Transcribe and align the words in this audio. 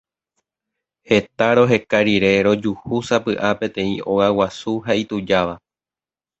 Heta 1.11 1.49
roheka 1.59 1.99
rire 2.07 2.31
rojuhúsapy'a 2.49 3.49
peteĩ 3.63 3.95
óga 4.17 4.29
guasu 4.41 4.73
ha 4.89 4.93
itujáva. 5.07 5.55